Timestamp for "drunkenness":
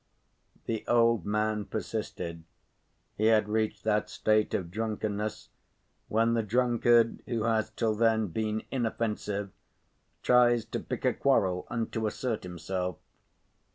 4.71-5.49